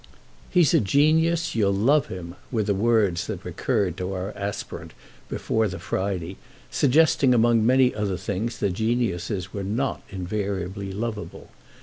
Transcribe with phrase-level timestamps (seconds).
[0.49, 4.93] "He's a genius—you'll love him!" were words that recurred to our aspirant
[5.29, 6.37] before the Friday,
[6.71, 11.51] suggesting among many things that geniuses were not invariably loveable.